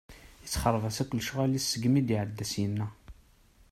[0.45, 2.87] Isexreb-as akk lecɣal-is seg mi d-iɛedda syenna.